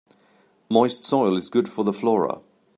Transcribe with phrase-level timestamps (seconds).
[0.67, 2.41] Moist soil is good for the flora.